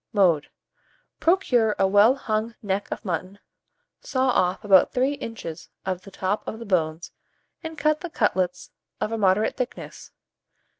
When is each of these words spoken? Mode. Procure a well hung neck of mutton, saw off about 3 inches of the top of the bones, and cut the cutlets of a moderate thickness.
Mode. 0.13 0.47
Procure 1.19 1.75
a 1.77 1.87
well 1.87 2.15
hung 2.15 2.55
neck 2.63 2.87
of 2.91 3.05
mutton, 3.05 3.37
saw 3.99 4.29
off 4.29 4.63
about 4.63 4.91
3 4.95 5.11
inches 5.13 5.69
of 5.85 6.01
the 6.01 6.09
top 6.09 6.41
of 6.47 6.57
the 6.57 6.65
bones, 6.65 7.11
and 7.61 7.77
cut 7.77 7.99
the 8.01 8.09
cutlets 8.09 8.71
of 8.99 9.11
a 9.11 9.17
moderate 9.19 9.57
thickness. 9.57 10.09